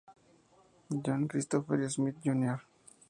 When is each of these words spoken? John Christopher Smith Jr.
John 0.89 1.27
Christopher 1.27 1.87
Smith 1.87 2.15
Jr. 2.25 2.57